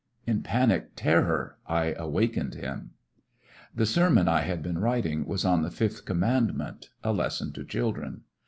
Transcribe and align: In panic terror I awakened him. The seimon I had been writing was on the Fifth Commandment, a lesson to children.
In 0.25 0.41
panic 0.41 0.93
terror 0.95 1.57
I 1.67 1.93
awakened 1.93 2.55
him. 2.55 2.93
The 3.75 3.83
seimon 3.85 4.27
I 4.27 4.41
had 4.41 4.63
been 4.63 4.79
writing 4.79 5.27
was 5.27 5.45
on 5.45 5.61
the 5.61 5.69
Fifth 5.69 6.05
Commandment, 6.05 6.89
a 7.03 7.13
lesson 7.13 7.53
to 7.53 7.63
children. 7.63 8.21